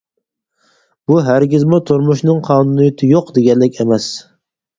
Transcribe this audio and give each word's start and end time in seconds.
بۇ 1.11 1.17
ھەرگىزمۇ 1.27 1.79
تۇرمۇشنىڭ 1.89 2.41
قانۇنىيىتى 2.49 3.11
يوق 3.13 3.31
دېگەنلىك 3.37 3.79
ئەمەس. 3.85 4.11